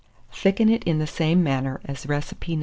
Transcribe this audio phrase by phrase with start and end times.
[0.33, 2.59] Thicken it in the same manner as recipe No.